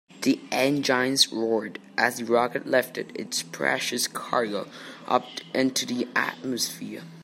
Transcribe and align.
The 0.23 0.39
engines 0.51 1.31
roared 1.31 1.77
as 1.95 2.15
the 2.17 2.25
rocket 2.25 2.65
lifted 2.65 3.11
its 3.15 3.43
precious 3.43 4.07
cargo 4.07 4.67
up 5.07 5.27
into 5.53 5.85
the 5.85 6.07
atmosphere. 6.15 7.03